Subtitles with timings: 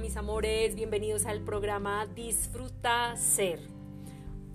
[0.00, 3.60] Mis amores, bienvenidos al programa Disfruta Ser.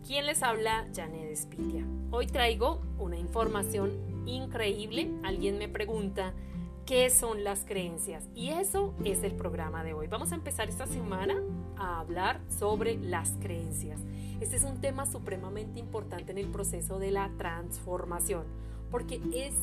[0.05, 0.85] ¿Quién les habla?
[0.93, 1.85] Janet Espitia.
[2.11, 3.91] Hoy traigo una información
[4.27, 5.09] increíble.
[5.23, 6.33] Alguien me pregunta
[6.85, 10.07] qué son las creencias y eso es el programa de hoy.
[10.07, 11.41] Vamos a empezar esta semana
[11.77, 14.01] a hablar sobre las creencias.
[14.41, 18.43] Este es un tema supremamente importante en el proceso de la transformación
[18.91, 19.53] porque es,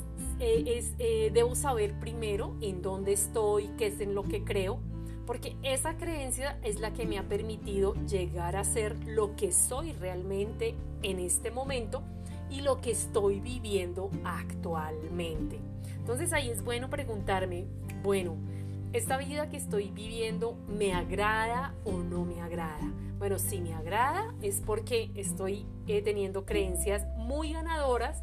[0.41, 4.81] eh, es eh, debo saber primero en dónde estoy, qué es en lo que creo,
[5.27, 9.93] porque esa creencia es la que me ha permitido llegar a ser lo que soy
[9.93, 12.03] realmente en este momento
[12.51, 15.59] y lo que estoy viviendo actualmente.
[15.99, 17.67] Entonces ahí es bueno preguntarme,
[18.03, 18.37] bueno,
[18.93, 22.93] ¿esta vida que estoy viviendo me agrada o no me agrada?
[23.19, 28.23] Bueno, si me agrada es porque estoy eh, teniendo creencias muy ganadoras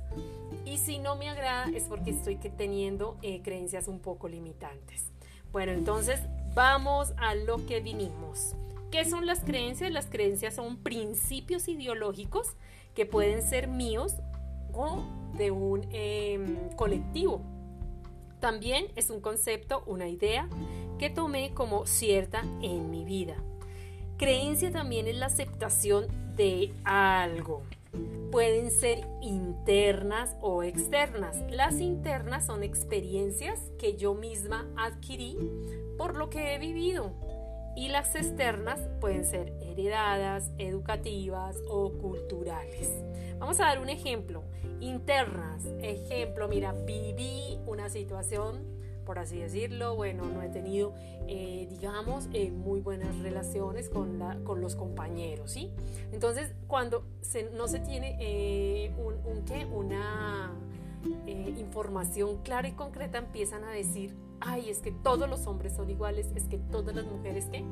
[0.66, 5.12] y si no me agrada es porque estoy teniendo eh, creencias un poco limitantes.
[5.52, 6.20] Bueno, entonces
[6.54, 8.56] vamos a lo que vinimos.
[8.92, 9.92] ¿Qué son las creencias?
[9.92, 12.56] Las creencias son principios ideológicos
[12.94, 14.16] que pueden ser míos
[14.74, 15.04] o
[15.36, 17.42] de un em, colectivo.
[18.40, 20.48] También es un concepto, una idea
[21.00, 23.36] que tomé como cierta en mi vida.
[24.18, 27.64] Creencia también es la aceptación de algo
[28.32, 31.38] pueden ser internas o externas.
[31.50, 35.38] Las internas son experiencias que yo misma adquirí
[35.98, 37.14] por lo que he vivido
[37.76, 42.92] y las externas pueden ser heredadas, educativas o culturales.
[43.40, 44.44] Vamos a dar un ejemplo.
[44.80, 49.96] Internas, ejemplo, mira, viví una situación por así decirlo.
[49.96, 50.94] Bueno, no he tenido,
[51.28, 55.72] eh, digamos, eh, muy buenas relaciones con, con los compañeros, ¿sí?
[56.12, 57.06] Entonces, cuando
[57.56, 59.66] no se tiene eh, un, ¿qué?
[59.66, 60.54] una
[61.26, 66.32] información clara y concreta, empiezan a decir, ay, es que todos los hombres son iguales,
[66.36, 67.64] es que todas las mujeres, ¿qué?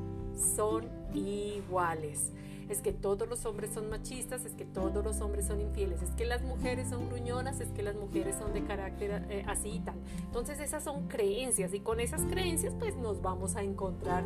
[0.55, 2.31] Son iguales
[2.71, 6.09] es que todos los hombres son machistas, es que todos los hombres son infieles, es
[6.11, 9.79] que las mujeres son gruñonas, es que las mujeres son de carácter eh, así y
[9.79, 9.95] tal.
[10.19, 14.23] Entonces esas son creencias y con esas creencias pues nos vamos a encontrar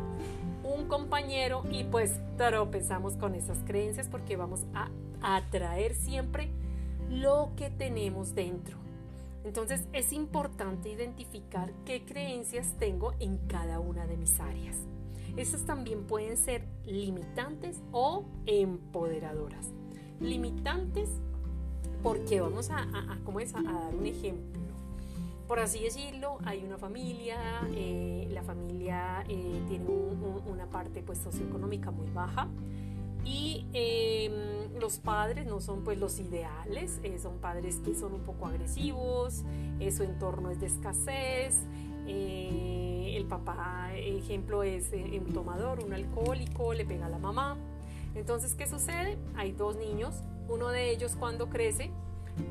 [0.62, 4.90] un compañero y pues tropezamos con esas creencias porque vamos a
[5.22, 6.48] atraer siempre
[7.10, 8.76] lo que tenemos dentro.
[9.44, 14.76] Entonces es importante identificar qué creencias tengo en cada una de mis áreas.
[15.36, 19.70] Estas también pueden ser limitantes o empoderadoras.
[20.18, 21.10] Limitantes
[22.02, 22.86] porque vamos a,
[23.24, 23.54] ¿cómo es?
[23.54, 24.60] a, dar un ejemplo.
[25.46, 27.36] Por así decirlo, hay una familia,
[27.74, 29.86] eh, la familia eh, tiene
[30.46, 32.48] una parte pues socioeconómica muy baja
[33.24, 38.22] y em, los padres no son pues los ideales, eh, son padres que son un
[38.22, 39.44] poco agresivos,
[39.90, 41.56] su entorno es de escasez,
[42.06, 47.56] el papá, ejemplo, es eh, un tomador, un alcohólico, le pega a la mamá.
[48.14, 49.18] Entonces, ¿qué sucede?
[49.36, 50.14] Hay dos niños,
[50.48, 51.90] uno de ellos cuando crece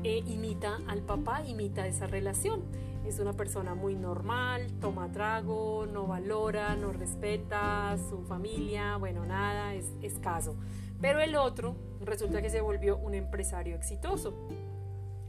[0.04, 2.62] eh, imita al papá, imita esa relación.
[3.06, 9.74] Es una persona muy normal, toma trago, no valora, no respeta su familia, bueno, nada,
[9.74, 10.56] es escaso.
[11.00, 14.34] Pero el otro resulta que se volvió un empresario exitoso.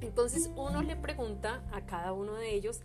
[0.01, 2.81] Entonces uno le pregunta a cada uno de ellos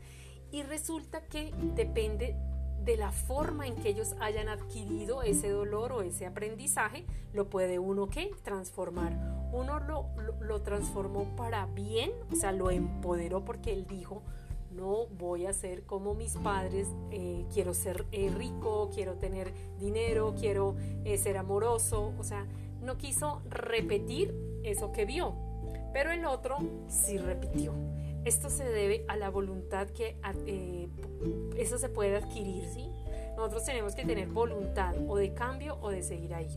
[0.53, 2.37] y resulta que depende
[2.85, 7.79] de la forma en que ellos hayan adquirido ese dolor o ese aprendizaje, lo puede
[7.79, 9.13] uno que transformar.
[9.53, 10.07] Uno lo,
[10.41, 14.23] lo, transformó para bien, o sea, lo empoderó porque él dijo,
[14.73, 20.35] no voy a ser como mis padres, eh, quiero ser eh, rico, quiero tener dinero,
[20.39, 20.75] quiero
[21.05, 22.47] eh, ser amoroso, o sea,
[22.81, 24.35] no quiso repetir
[24.65, 25.35] eso que vio,
[25.93, 26.57] pero el otro
[26.89, 27.75] sí repitió.
[28.25, 30.17] Esto se debe a la voluntad que
[30.47, 30.89] eh,
[31.57, 32.89] eso se puede adquirir, ¿sí?
[33.37, 36.49] Nosotros tenemos que tener voluntad o de cambio o de seguir ahí.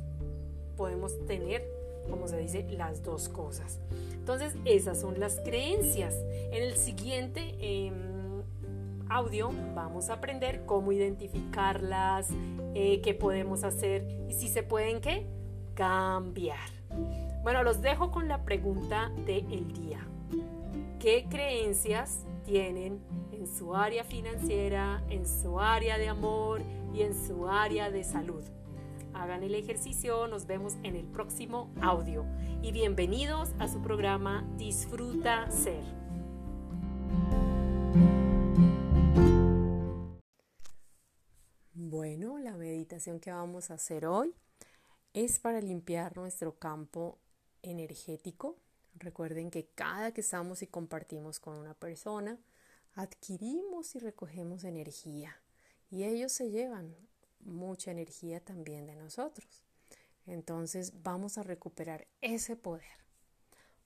[0.78, 1.66] Podemos tener,
[2.08, 3.80] como se dice, las dos cosas.
[4.14, 6.16] Entonces, esas son las creencias.
[6.52, 8.44] En el siguiente em,
[9.10, 12.30] audio vamos a aprender cómo identificarlas,
[12.76, 15.26] eh, qué podemos hacer y si se pueden, ¿qué?
[15.74, 16.70] Cambiar.
[17.42, 20.08] Bueno, los dejo con la pregunta del día
[21.06, 23.00] qué creencias tienen
[23.32, 26.64] en su área financiera, en su área de amor
[26.96, 28.44] y en su área de salud.
[29.14, 32.26] Hagan el ejercicio, nos vemos en el próximo audio
[32.64, 35.84] y bienvenidos a su programa Disfruta Ser.
[41.72, 44.34] Bueno, la meditación que vamos a hacer hoy
[45.14, 47.20] es para limpiar nuestro campo
[47.62, 48.58] energético
[48.96, 52.40] Recuerden que cada que estamos y compartimos con una persona,
[52.96, 55.36] adquirimos y recogemos energía
[55.92, 56.96] y ellos se llevan
[57.42, 59.64] mucha energía también de nosotros.
[60.26, 63.06] Entonces vamos a recuperar ese poder.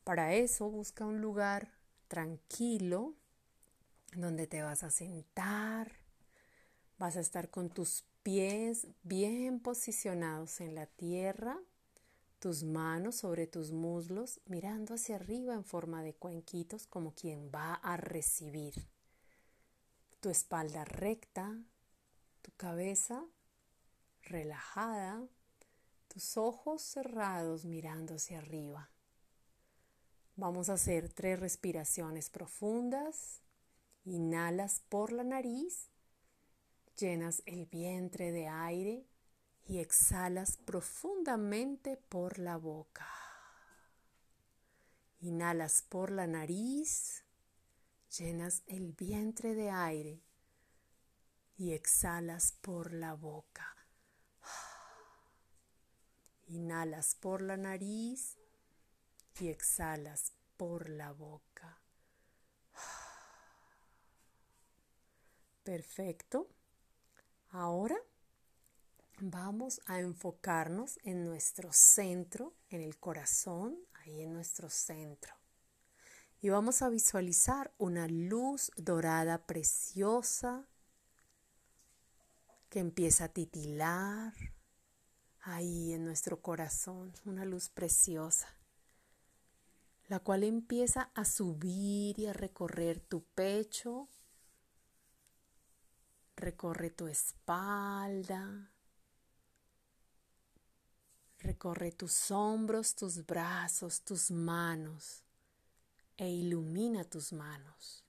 [0.04, 1.72] Para eso busca un lugar
[2.08, 3.16] tranquilo
[4.16, 5.92] donde te vas a sentar,
[6.98, 11.60] vas a estar con tus pies bien posicionados en la tierra,
[12.40, 17.74] tus manos sobre tus muslos, mirando hacia arriba en forma de cuenquitos como quien va
[17.76, 18.88] a recibir.
[20.22, 21.62] Tu espalda recta,
[22.42, 23.26] tu cabeza
[24.24, 25.28] relajada,
[26.08, 28.90] tus ojos cerrados mirando hacia arriba.
[30.36, 33.42] Vamos a hacer tres respiraciones profundas.
[34.06, 35.90] Inhalas por la nariz,
[36.98, 39.09] llenas el vientre de aire
[39.70, 43.08] y exhalas profundamente por la boca.
[45.20, 47.24] Inhalas por la nariz,
[48.18, 50.24] llenas el vientre de aire
[51.56, 53.76] y exhalas por la boca.
[56.48, 58.40] Inhalas por la nariz
[59.40, 61.80] y exhalas por la boca.
[65.64, 66.50] Perfecto.
[67.52, 68.02] Ahora
[69.22, 75.34] vamos a enfocarnos en nuestro centro, en el corazón, ahí en nuestro centro.
[76.42, 80.66] Y vamos a visualizar una luz dorada preciosa
[82.70, 84.34] que empieza a titilar
[85.42, 88.48] ahí en nuestro corazón, una luz preciosa,
[90.08, 94.08] la cual empieza a subir y a recorrer tu pecho,
[96.36, 98.72] recorre tu espalda,
[101.50, 105.24] recorre tus hombros, tus brazos, tus manos
[106.16, 108.06] e ilumina tus manos.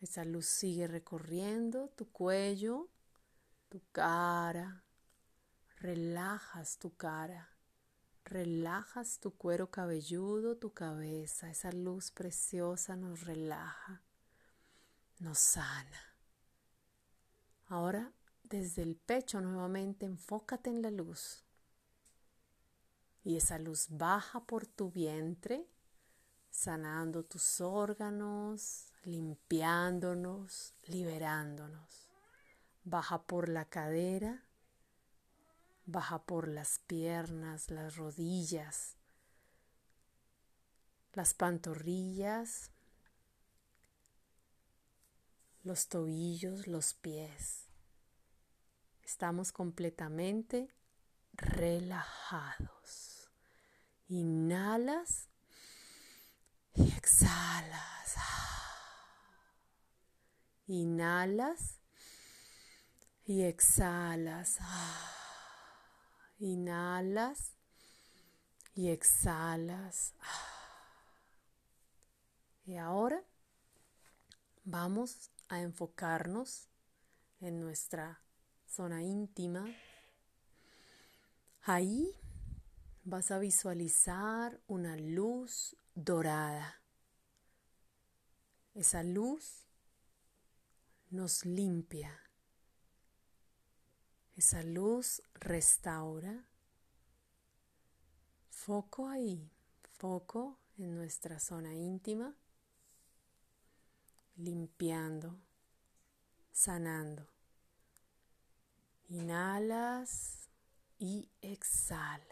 [0.00, 2.88] Esa luz sigue recorriendo tu cuello,
[3.68, 4.84] tu cara.
[5.80, 7.50] Relajas tu cara.
[8.24, 11.50] Relajas tu cuero cabelludo, tu cabeza.
[11.50, 14.02] Esa luz preciosa nos relaja,
[15.18, 16.00] nos sana.
[17.66, 18.14] Ahora,
[18.44, 21.44] desde el pecho nuevamente, enfócate en la luz.
[23.22, 25.66] Y esa luz baja por tu vientre,
[26.50, 32.08] sanando tus órganos, limpiándonos, liberándonos.
[32.84, 34.44] Baja por la cadera,
[35.86, 38.96] baja por las piernas, las rodillas,
[41.12, 42.70] las pantorrillas,
[45.62, 47.66] los tobillos, los pies.
[49.02, 50.68] Estamos completamente
[51.32, 53.09] relajados.
[54.12, 55.28] Inhalas
[56.74, 58.16] y exhalas.
[60.66, 61.78] Inhalas
[63.24, 64.58] y exhalas.
[66.40, 67.52] Inhalas
[68.74, 70.14] y exhalas.
[72.66, 73.22] Y ahora
[74.64, 76.68] vamos a enfocarnos
[77.40, 78.20] en nuestra
[78.66, 79.72] zona íntima.
[81.62, 82.19] Ahí
[83.04, 86.80] vas a visualizar una luz dorada.
[88.74, 89.66] Esa luz
[91.10, 92.18] nos limpia.
[94.36, 96.46] Esa luz restaura.
[98.48, 99.50] Foco ahí,
[99.98, 102.34] foco en nuestra zona íntima,
[104.36, 105.40] limpiando,
[106.52, 107.26] sanando.
[109.08, 110.48] Inhalas
[110.98, 112.29] y exhalas.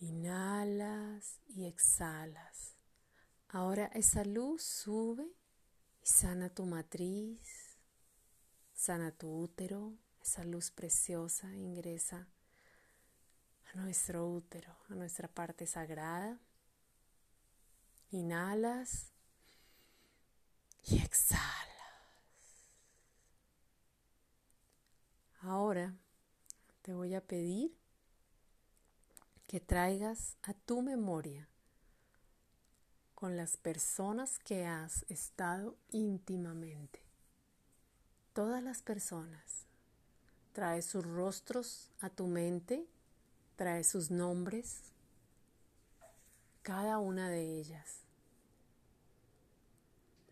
[0.00, 2.74] Inhalas y exhalas.
[3.48, 5.26] Ahora esa luz sube
[6.02, 7.76] y sana tu matriz,
[8.72, 9.92] sana tu útero,
[10.22, 12.28] esa luz preciosa ingresa
[13.72, 16.40] a nuestro útero, a nuestra parte sagrada.
[18.10, 19.12] Inhalas
[20.84, 21.50] y exhalas.
[25.42, 25.94] Ahora
[26.80, 27.79] te voy a pedir
[29.50, 31.48] que traigas a tu memoria
[33.16, 37.00] con las personas que has estado íntimamente.
[38.32, 39.66] Todas las personas.
[40.52, 42.86] Trae sus rostros a tu mente,
[43.56, 44.82] trae sus nombres,
[46.62, 48.04] cada una de ellas.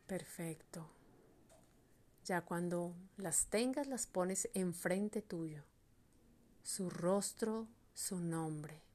[0.06, 0.88] Perfecto.
[2.24, 5.64] Ya cuando las tengas, las pones enfrente tuyo.
[6.62, 8.87] Su rostro, su nombre.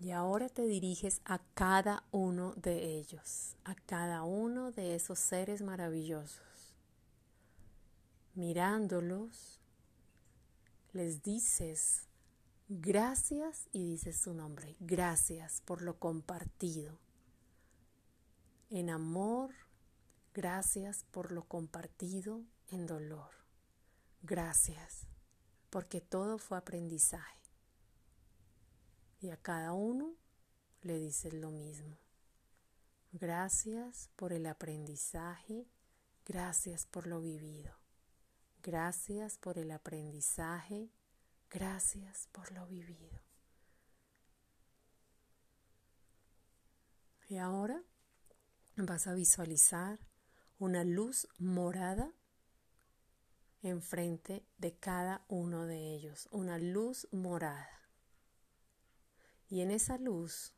[0.00, 5.60] Y ahora te diriges a cada uno de ellos, a cada uno de esos seres
[5.60, 6.74] maravillosos.
[8.34, 9.60] Mirándolos,
[10.94, 12.08] les dices
[12.70, 14.74] gracias y dices su nombre.
[14.80, 16.98] Gracias por lo compartido.
[18.70, 19.50] En amor,
[20.32, 23.32] gracias por lo compartido en dolor.
[24.22, 25.06] Gracias
[25.68, 27.39] porque todo fue aprendizaje.
[29.20, 30.14] Y a cada uno
[30.82, 31.98] le dices lo mismo.
[33.12, 35.66] Gracias por el aprendizaje,
[36.24, 37.74] gracias por lo vivido.
[38.62, 40.90] Gracias por el aprendizaje,
[41.50, 43.20] gracias por lo vivido.
[47.28, 47.82] Y ahora
[48.76, 49.98] vas a visualizar
[50.58, 52.12] una luz morada
[53.62, 57.79] enfrente de cada uno de ellos, una luz morada.
[59.50, 60.54] Y en esa luz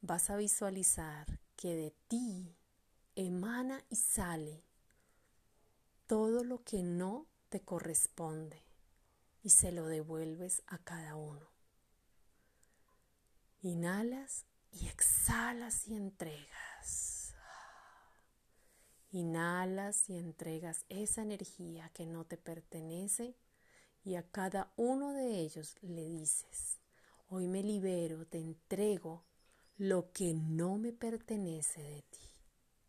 [0.00, 2.56] vas a visualizar que de ti
[3.16, 4.64] emana y sale
[6.06, 8.62] todo lo que no te corresponde
[9.42, 11.48] y se lo devuelves a cada uno.
[13.62, 17.34] Inhalas y exhalas y entregas.
[19.10, 23.36] Inhalas y entregas esa energía que no te pertenece
[24.04, 26.80] y a cada uno de ellos le dices,
[27.36, 29.24] Hoy me libero, te entrego
[29.76, 32.30] lo que no me pertenece de ti.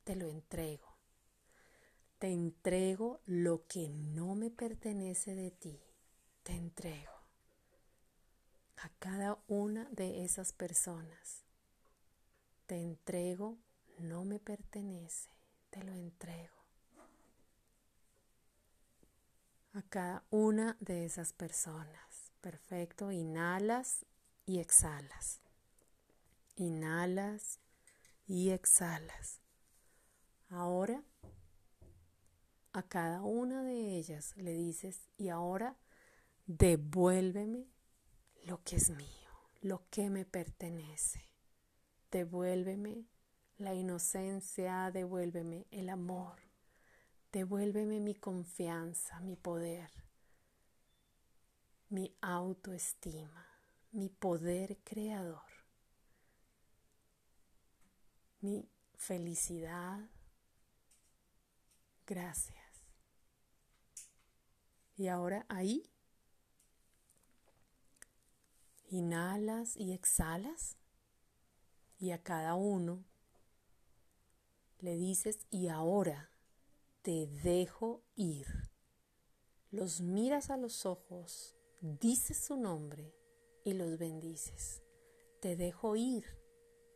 [0.04, 1.00] Te lo entrego.
[2.20, 5.82] Te entrego lo que no me pertenece de ti.
[6.44, 7.12] Te entrego
[8.78, 11.44] a cada una de esas personas.
[12.68, 13.58] Te entrego,
[13.98, 15.32] no me pertenece,
[15.72, 16.54] te lo entrego.
[19.74, 22.32] A cada una de esas personas.
[22.42, 24.06] Perfecto, inhalas
[24.46, 25.42] y exhalas.
[26.56, 27.60] Inhalas
[28.28, 29.42] y exhalas.
[30.50, 31.04] Ahora
[32.74, 35.78] a cada una de ellas le dices, y ahora
[36.46, 37.70] devuélveme
[38.44, 39.30] lo que es mío,
[39.62, 41.22] lo que me pertenece.
[42.12, 43.06] Devuélveme
[43.58, 46.42] la inocencia, devuélveme el amor,
[47.32, 49.90] devuélveme mi confianza, mi poder,
[51.90, 53.55] mi autoestima
[53.96, 55.42] mi poder creador,
[58.42, 60.10] mi felicidad.
[62.06, 62.58] Gracias.
[64.98, 65.90] Y ahora ahí,
[68.90, 70.76] inhalas y exhalas
[71.98, 73.06] y a cada uno
[74.80, 76.30] le dices, y ahora
[77.02, 78.46] te dejo ir.
[79.72, 83.25] Los miras a los ojos, dices su nombre
[83.66, 84.82] y los bendices.
[85.42, 86.24] Te dejo ir,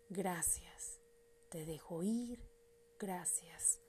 [0.07, 1.01] gracias.
[1.49, 2.47] Te dejo ir,
[2.97, 3.81] gracias.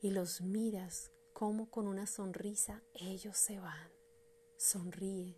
[0.00, 3.90] Y los miras como con una sonrisa ellos se van.
[4.56, 5.36] Sonríe.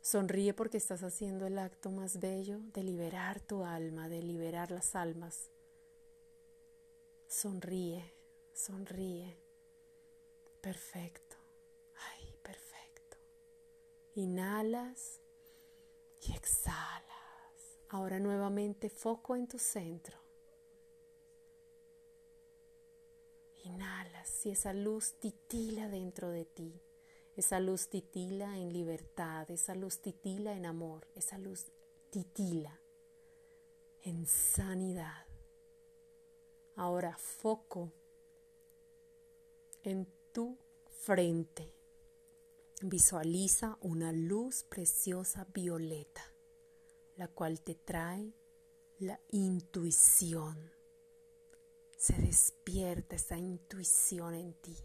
[0.00, 4.94] Sonríe porque estás haciendo el acto más bello de liberar tu alma, de liberar las
[4.94, 5.50] almas.
[7.26, 8.14] Sonríe,
[8.52, 9.36] sonríe.
[10.60, 11.36] Perfecto.
[11.96, 13.16] Ay, perfecto.
[14.14, 15.21] Inhalas
[16.22, 17.02] y exhalas.
[17.88, 20.18] Ahora nuevamente foco en tu centro.
[23.64, 26.80] Inhalas y esa luz titila dentro de ti.
[27.36, 31.66] Esa luz titila en libertad, esa luz titila en amor, esa luz
[32.10, 32.78] titila
[34.02, 35.26] en sanidad.
[36.76, 37.90] Ahora foco
[39.82, 41.72] en tu frente.
[42.84, 46.34] Visualiza una luz preciosa violeta,
[47.14, 48.34] la cual te trae
[48.98, 50.72] la intuición.
[51.96, 54.76] Se despierta esa intuición en ti.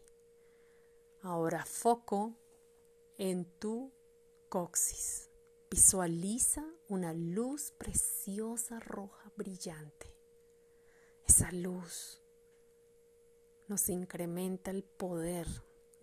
[1.21, 2.37] Ahora foco
[3.17, 3.91] en tu
[4.47, 5.31] coxis.
[5.71, 10.15] Visualiza una luz preciosa roja brillante.
[11.27, 12.21] Esa luz
[13.67, 15.47] nos incrementa el poder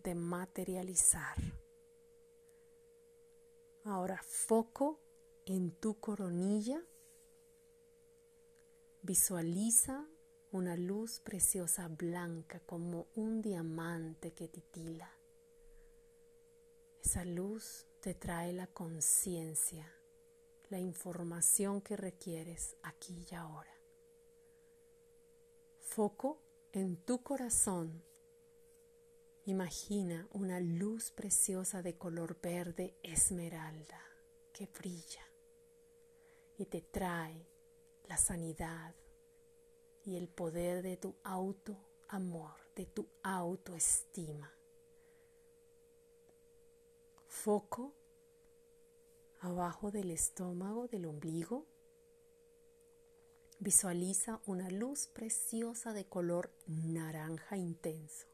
[0.02, 1.63] de materializar
[3.84, 4.98] Ahora foco
[5.44, 6.82] en tu coronilla.
[9.02, 10.08] Visualiza
[10.52, 15.10] una luz preciosa blanca como un diamante que titila.
[17.04, 19.92] Esa luz te trae la conciencia,
[20.70, 23.74] la información que requieres aquí y ahora.
[25.80, 28.02] Foco en tu corazón
[29.46, 34.00] Imagina una luz preciosa de color verde esmeralda
[34.54, 35.20] que brilla.
[36.56, 37.46] y te trae
[38.08, 38.94] la sanidad
[40.04, 41.76] y el poder de tu auto
[42.08, 44.50] amor, de tu autoestima.
[47.26, 47.92] Foco
[49.40, 51.66] abajo del estómago, del ombligo.
[53.58, 58.33] Visualiza una luz preciosa de color naranja intenso.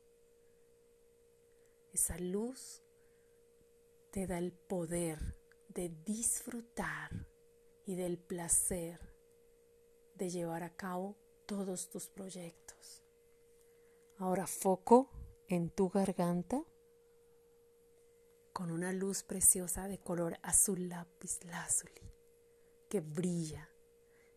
[1.93, 2.83] Esa luz
[4.11, 5.37] te da el poder
[5.69, 7.29] de disfrutar
[7.85, 9.01] y del placer
[10.15, 11.17] de llevar a cabo
[11.47, 13.03] todos tus proyectos.
[14.19, 15.11] Ahora foco
[15.49, 16.63] en tu garganta
[18.53, 22.13] con una luz preciosa de color azul lápiz lazuli
[22.89, 23.71] que brilla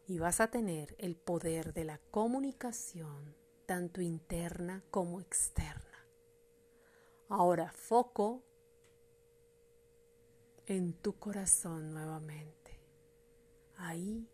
[0.07, 5.92] y vas a tener el poder de la comunicación tanto interna como externa.
[7.30, 8.44] Ahora foco
[10.65, 12.80] en tu corazón nuevamente,
[13.77, 14.27] ahí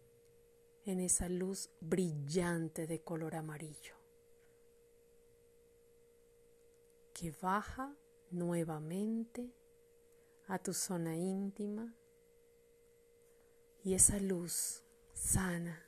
[0.85, 3.95] en esa luz brillante de color amarillo,
[7.13, 7.95] que baja
[8.31, 9.51] nuevamente
[10.47, 11.95] a tu zona íntima
[13.83, 15.85] y esa luz sana,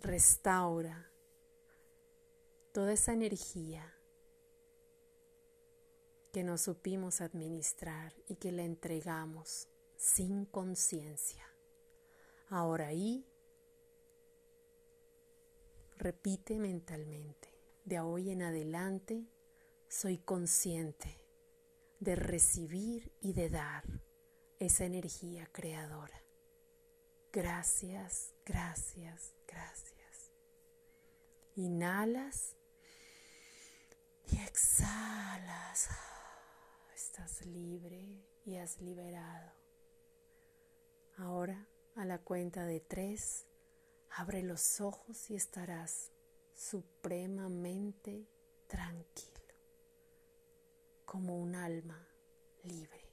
[0.00, 1.10] restaura
[2.72, 3.94] toda esa energía
[6.32, 11.46] que no supimos administrar y que la entregamos sin conciencia.
[12.48, 13.26] Ahora ahí,
[15.98, 17.48] repite mentalmente,
[17.84, 19.26] de hoy en adelante
[19.88, 21.22] soy consciente
[22.00, 23.84] de recibir y de dar
[24.58, 26.24] esa energía creadora.
[27.32, 30.32] Gracias, gracias, gracias.
[31.54, 32.56] Inhalas
[34.24, 35.88] y exhalas.
[37.14, 39.52] Estás libre y has liberado.
[41.18, 43.44] Ahora, a la cuenta de tres,
[44.08, 46.10] abre los ojos y estarás
[46.54, 48.26] supremamente
[48.66, 49.44] tranquilo
[51.04, 52.08] como un alma
[52.62, 53.04] libre.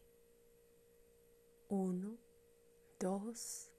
[1.68, 2.16] Uno,
[3.02, 3.70] dos,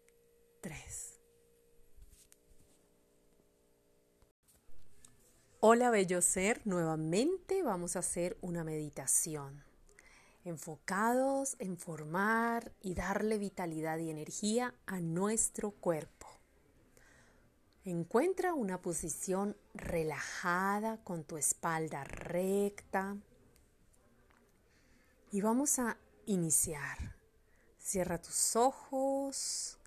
[0.60, 1.18] tres.
[5.60, 9.69] Hola bello ser, nuevamente vamos a hacer una meditación
[10.44, 16.26] enfocados en formar y darle vitalidad y energía a nuestro cuerpo.
[17.84, 23.16] Encuentra una posición relajada con tu espalda recta,
[25.32, 27.14] y vamos a iniciar.
[27.78, 29.78] Cierra tus ojos,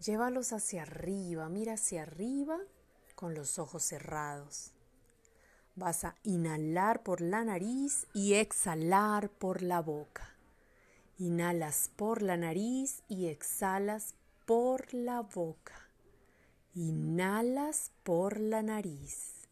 [0.00, 2.58] llévalos hacia arriba, mira hacia arriba
[3.14, 4.72] con los ojos cerrados.
[5.78, 10.34] Vas a inhalar por la nariz y exhalar por la boca.
[11.18, 15.88] Inhalas por la nariz y exhalas por la boca.
[16.74, 19.46] Inhalas por la nariz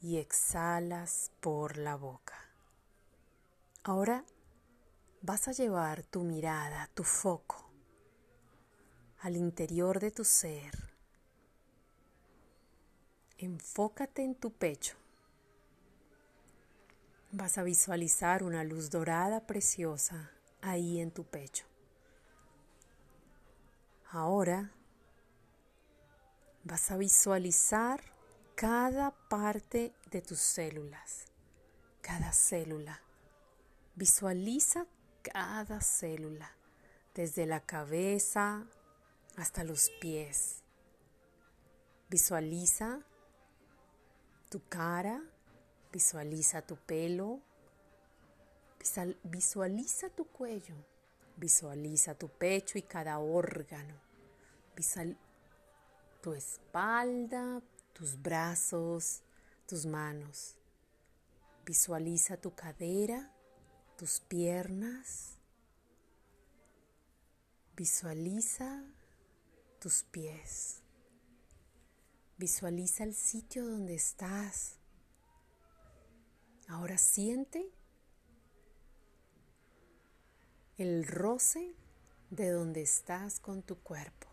[0.00, 2.38] y exhalas por la boca.
[3.82, 4.24] Ahora
[5.22, 7.68] vas a llevar tu mirada, tu foco
[9.22, 10.94] al interior de tu ser.
[13.38, 15.03] Enfócate en tu pecho.
[17.36, 20.30] Vas a visualizar una luz dorada preciosa
[20.62, 21.66] ahí en tu pecho.
[24.12, 24.70] Ahora
[26.62, 28.00] vas a visualizar
[28.54, 31.24] cada parte de tus células,
[32.02, 33.02] cada célula.
[33.96, 34.86] Visualiza
[35.22, 36.52] cada célula,
[37.16, 38.64] desde la cabeza
[39.36, 40.62] hasta los pies.
[42.08, 43.00] Visualiza
[44.50, 45.20] tu cara,
[45.94, 47.40] visualiza tu pelo,
[49.22, 50.74] visualiza tu cuello,
[51.36, 53.94] visualiza tu pecho y cada órgano,
[54.74, 55.20] visualiza
[56.20, 59.22] tu espalda, tus brazos,
[59.68, 60.56] tus manos.
[61.64, 63.30] Visualiza tu cadera
[63.96, 65.38] tus piernas.
[67.76, 68.84] Visualiza
[69.78, 70.82] tus pies.
[72.36, 74.78] Visualiza el sitio donde estás.
[76.68, 77.70] Ahora siente
[80.76, 81.74] el roce
[82.30, 84.28] de donde estás con tu cuerpo.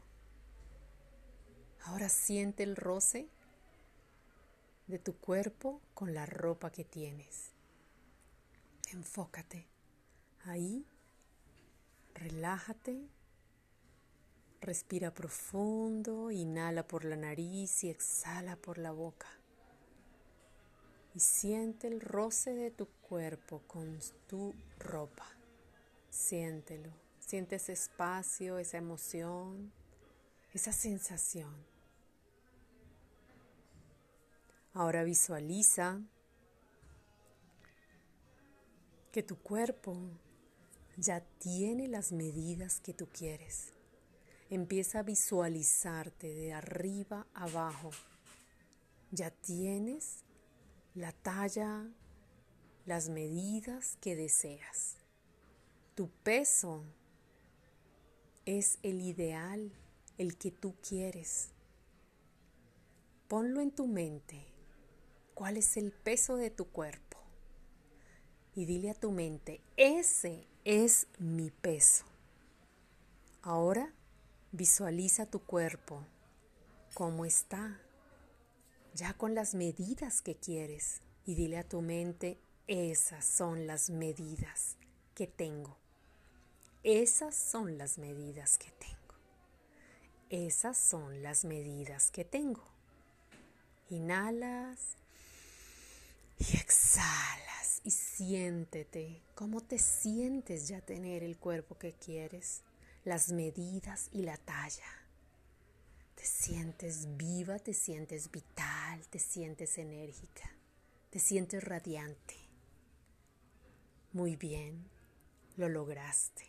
[1.84, 3.28] Ahora siente el roce
[4.88, 7.52] de tu cuerpo con la ropa que tienes.
[8.92, 9.68] Enfócate
[10.46, 10.86] ahí,
[12.14, 13.08] relájate,
[14.62, 19.41] respira profundo, inhala por la nariz y exhala por la boca.
[21.14, 25.28] Y siente el roce de tu cuerpo con tu ropa.
[26.10, 29.72] Siéntelo, siente ese espacio, esa emoción.
[30.54, 31.54] esa sensación.
[34.74, 36.02] Ahora visualiza
[39.12, 39.98] que tu cuerpo
[40.98, 43.74] ya tiene las medidas que tú quieres.
[44.50, 47.92] Empieza a visualizarte de arriba abajo.
[49.12, 50.24] Ya tienes
[50.94, 51.88] la talla,
[52.86, 54.98] las medidas que deseas.
[55.96, 56.84] Tu peso
[58.46, 59.72] es el ideal,
[60.18, 61.50] el que tú quieres.
[63.28, 64.46] Ponlo en tu mente.
[65.34, 67.18] ¿Cuál es el peso de tu cuerpo?
[68.54, 72.04] Y dile a tu mente, ese es mi peso.
[73.42, 73.94] Ahora
[74.52, 76.06] visualiza tu cuerpo,
[76.94, 77.80] cómo está,
[78.94, 81.02] ya con las medidas que quieres.
[81.26, 84.78] Y dile a tu mente, esas son las medidas
[85.14, 85.78] que tengo.
[86.84, 89.02] Esas son las medidas que tengo.
[90.30, 92.64] Esas son las medidas que tengo.
[93.90, 94.96] Inhalas
[96.40, 102.62] y exhalas y siéntete cómo te sientes ya tener el cuerpo que quieres,
[103.04, 105.01] las medidas y la talla.
[106.22, 110.52] Te sientes viva, te sientes vital, te sientes enérgica,
[111.10, 112.36] te sientes radiante.
[114.14, 114.88] Muy bien,
[115.58, 116.44] lo lograste.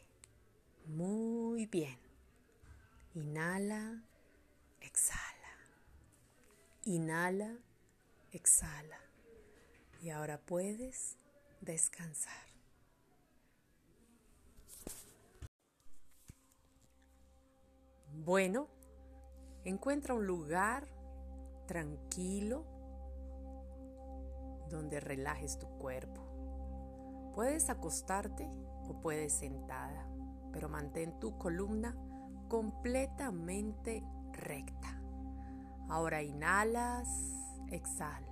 [0.89, 1.99] Muy bien.
[3.15, 4.03] Inhala,
[4.83, 5.57] exhala.
[6.85, 7.57] Inhala,
[8.31, 9.01] exhala.
[10.03, 11.17] Y ahora puedes
[11.63, 12.45] descansar.
[18.13, 18.69] Bueno,
[19.65, 20.87] encuentra un lugar
[21.67, 22.65] tranquilo
[24.71, 27.33] donde relajes tu cuerpo.
[27.35, 28.49] Puedes acostarte
[28.89, 30.13] o puedes sentada
[30.53, 31.97] pero mantén tu columna
[32.49, 35.01] completamente recta.
[35.89, 37.09] Ahora inhalas,
[37.71, 38.29] exhalas.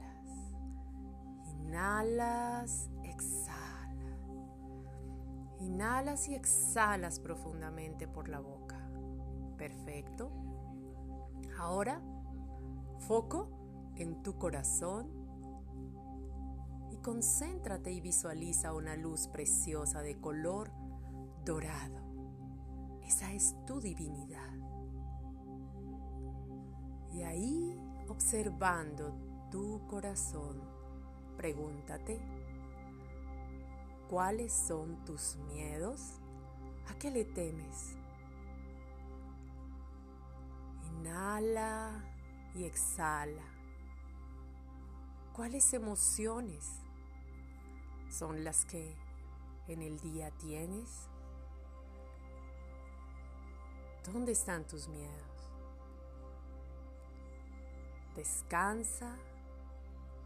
[1.46, 3.50] Inhalas, exhalas.
[5.60, 8.78] Inhalas y exhalas profundamente por la boca.
[9.56, 10.30] Perfecto.
[11.60, 12.00] Ahora,
[13.00, 15.10] foco en tu corazón
[16.90, 20.72] y concéntrate y visualiza una luz preciosa de color
[21.44, 22.00] dorado.
[23.02, 24.54] Esa es tu divinidad.
[27.12, 29.14] Y ahí, observando
[29.50, 30.62] tu corazón,
[31.36, 32.22] pregúntate,
[34.08, 36.22] ¿cuáles son tus miedos?
[36.88, 37.99] ¿A qué le temes?
[41.00, 42.04] Inhala
[42.54, 43.46] y exhala.
[45.32, 46.82] ¿Cuáles emociones
[48.10, 48.94] son las que
[49.66, 51.08] en el día tienes?
[54.12, 55.50] ¿Dónde están tus miedos?
[58.14, 59.16] Descansa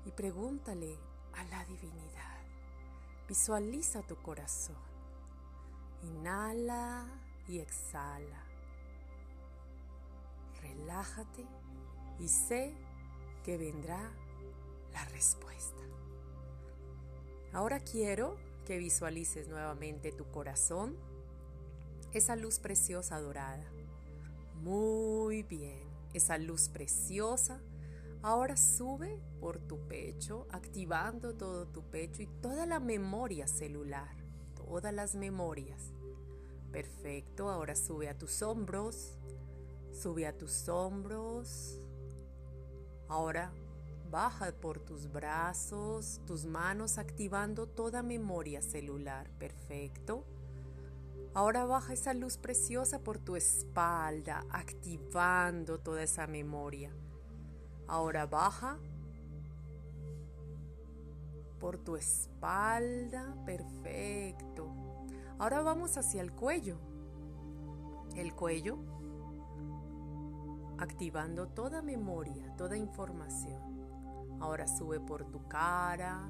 [0.05, 0.99] y pregúntale
[1.35, 2.41] a la divinidad.
[3.29, 4.83] Visualiza tu corazón.
[6.03, 7.07] Inhala
[7.47, 8.44] y exhala.
[12.19, 12.75] Y sé
[13.43, 14.13] que vendrá
[14.93, 15.81] la respuesta.
[17.53, 20.97] Ahora quiero que visualices nuevamente tu corazón
[22.13, 23.65] esa luz preciosa dorada.
[24.63, 27.61] Muy bien, esa luz preciosa
[28.23, 34.17] ahora sube por tu pecho, activando todo tu pecho y toda la memoria celular,
[34.55, 35.93] todas las memorias.
[36.73, 39.19] Perfecto, ahora sube a tus hombros,
[39.95, 41.81] sube a tus hombros.
[43.09, 43.53] Ahora
[44.11, 49.31] baja por tus brazos, tus manos, activando toda memoria celular.
[49.39, 50.25] Perfecto.
[51.35, 56.93] Ahora baja esa luz preciosa por tu espalda, activando toda esa memoria.
[57.89, 58.79] Ahora baja
[61.59, 64.69] por tu espalda, perfecto.
[65.39, 66.79] Ahora vamos hacia el cuello.
[68.15, 68.79] El cuello,
[70.79, 73.63] activando toda memoria, toda información.
[74.41, 76.29] Ahora sube por tu cara,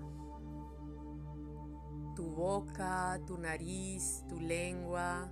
[2.15, 5.31] tu boca, tu nariz, tu lengua,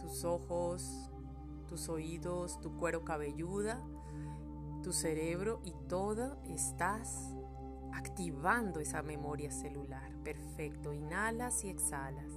[0.00, 1.10] tus ojos,
[1.68, 3.80] tus oídos, tu cuero cabelluda,
[4.82, 7.34] tu cerebro y todo estás
[7.92, 10.12] activando esa memoria celular.
[10.24, 12.32] Perfecto, inhalas y exhalas.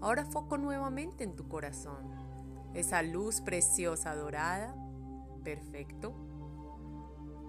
[0.00, 2.17] Ahora foco nuevamente en tu corazón.
[2.78, 4.72] Esa luz preciosa dorada.
[5.42, 6.14] Perfecto.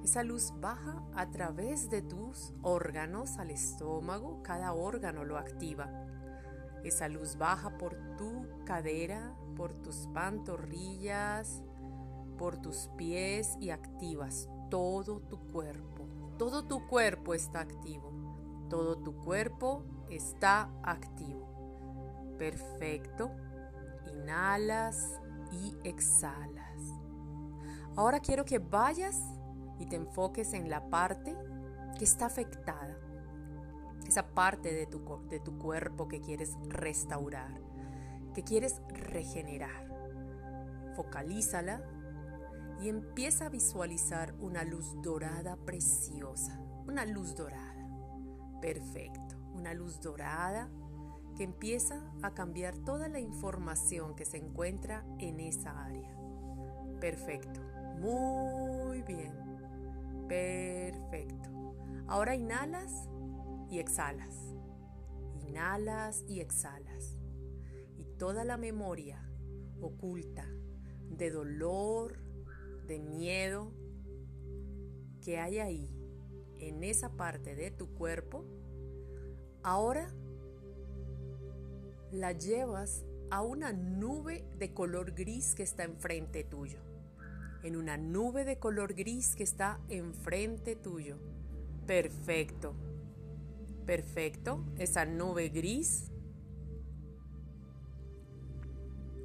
[0.03, 5.87] Esa luz baja a través de tus órganos al estómago, cada órgano lo activa.
[6.83, 11.61] Esa luz baja por tu cadera, por tus pantorrillas,
[12.39, 16.07] por tus pies y activas todo tu cuerpo.
[16.39, 18.11] Todo tu cuerpo está activo.
[18.67, 22.35] Todo tu cuerpo está activo.
[22.39, 23.29] Perfecto.
[24.19, 25.19] Inhalas
[25.51, 26.81] y exhalas.
[27.95, 29.19] Ahora quiero que vayas
[29.79, 31.35] y te enfoques en la parte
[31.97, 32.97] que está afectada.
[34.07, 37.61] Esa parte de tu, de tu cuerpo que quieres restaurar,
[38.33, 39.87] que quieres regenerar.
[40.95, 41.81] Focalízala
[42.81, 46.59] y empieza a visualizar una luz dorada preciosa.
[46.87, 47.87] Una luz dorada.
[48.61, 49.37] Perfecto.
[49.53, 50.69] Una luz dorada
[51.39, 56.13] que empieza a cambiar toda la información que se encuentra en esa área.
[56.99, 57.61] Perfecto.
[57.97, 59.31] Muy bien.
[60.27, 61.49] Perfecto.
[62.07, 63.07] Ahora inhalas
[63.71, 64.35] y exhalas.
[65.47, 67.17] Inhalas y exhalas.
[67.95, 69.25] Y toda la memoria
[69.79, 70.45] oculta
[71.09, 72.19] de dolor,
[72.85, 73.71] de miedo
[75.21, 75.89] que hay ahí,
[76.57, 78.43] en esa parte de tu cuerpo,
[79.63, 80.13] ahora
[82.11, 86.79] la llevas a una nube de color gris que está enfrente tuyo
[87.63, 91.17] en una nube de color gris que está enfrente tuyo.
[91.85, 92.73] Perfecto.
[93.85, 94.63] Perfecto.
[94.77, 96.11] Esa nube gris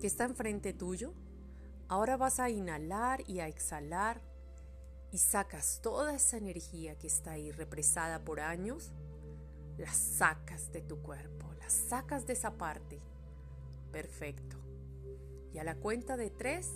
[0.01, 1.12] que está enfrente tuyo.
[1.88, 4.20] Ahora vas a inhalar y a exhalar
[5.12, 8.92] y sacas toda esa energía que está ahí represada por años.
[9.79, 11.34] La sacas de tu cuerpo,
[11.72, 13.00] sacas de esa parte.
[13.92, 14.57] Perfecto.
[15.53, 16.68] Y a la cuenta de tres,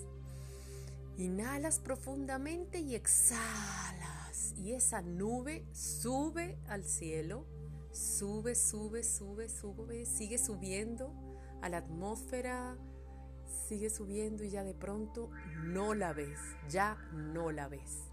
[1.18, 4.54] Inhalas profundamente y exhalas.
[4.56, 7.44] Y esa nube sube al cielo.
[7.90, 10.06] Sube, sube, sube, sube.
[10.06, 11.12] Sigue subiendo
[11.60, 12.76] a la atmósfera.
[13.66, 15.30] Sigue subiendo y ya de pronto
[15.64, 16.38] no la ves.
[16.70, 18.04] Ya no la ves.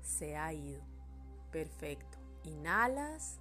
[0.00, 0.80] Se ha ido.
[1.52, 2.16] Perfecto.
[2.44, 3.38] Inhalas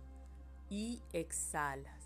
[0.70, 2.05] y exhalas.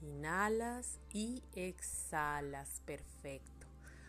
[0.00, 2.80] Inhalas y exhalas.
[2.84, 3.66] Perfecto.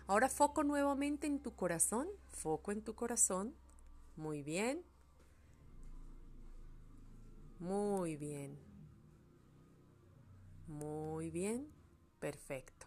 [0.07, 3.55] Ahora foco nuevamente en tu corazón, foco en tu corazón.
[4.15, 4.83] Muy bien.
[7.59, 8.57] Muy bien.
[10.67, 11.67] Muy bien.
[12.19, 12.78] Perfecto.